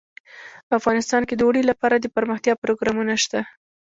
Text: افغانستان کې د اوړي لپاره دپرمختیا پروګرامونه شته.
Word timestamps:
افغانستان 0.77 1.21
کې 1.27 1.35
د 1.35 1.41
اوړي 1.47 1.63
لپاره 1.71 1.95
دپرمختیا 2.05 2.53
پروګرامونه 2.63 3.13
شته. 3.23 3.39